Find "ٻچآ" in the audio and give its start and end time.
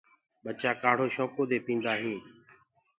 0.43-0.71